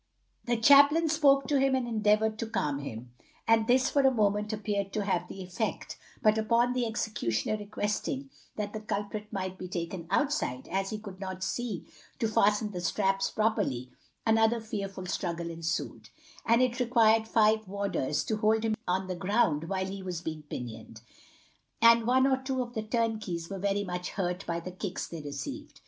The 0.45 0.57
chaplain 0.57 1.09
spoke 1.09 1.45
to 1.47 1.59
him 1.59 1.75
and 1.75 1.87
endeavoured 1.87 2.39
to 2.39 2.47
calm 2.47 2.79
him, 2.79 3.11
and 3.47 3.67
this 3.67 3.87
for 3.91 4.01
a 4.01 4.09
moment 4.09 4.51
appeared 4.51 4.91
to 4.93 5.03
have 5.05 5.27
the 5.27 5.43
effect, 5.43 5.99
but 6.23 6.39
upon 6.39 6.73
the 6.73 6.87
executioner 6.87 7.55
requesting 7.55 8.31
that 8.55 8.73
the 8.73 8.79
culprit 8.79 9.31
might 9.31 9.59
be 9.59 9.67
taken 9.67 10.07
outside, 10.09 10.67
as 10.69 10.89
he 10.89 10.97
could 10.97 11.19
not 11.19 11.43
see 11.43 11.85
to 12.17 12.27
fasten 12.27 12.71
the 12.71 12.81
straps 12.81 13.29
properly, 13.29 13.91
another 14.25 14.59
fearful 14.59 15.05
struggle 15.05 15.51
ensued, 15.51 16.09
and 16.47 16.63
it 16.63 16.79
required 16.79 17.27
five 17.27 17.67
warders 17.67 18.23
to 18.23 18.37
hold 18.37 18.63
him 18.65 18.75
on 18.87 19.05
the 19.05 19.15
ground 19.15 19.65
while 19.69 19.85
he 19.85 20.01
was 20.01 20.21
being 20.21 20.41
pinioned, 20.49 21.03
and 21.79 22.07
one 22.07 22.25
or 22.25 22.37
two 22.41 22.63
of 22.63 22.73
the 22.73 22.81
turnkeys 22.81 23.51
were 23.51 23.59
very 23.59 23.83
much 23.83 24.09
hurt 24.09 24.47
by 24.47 24.59
the 24.59 24.71
kicks 24.71 25.05
they 25.07 25.21
received. 25.21 25.79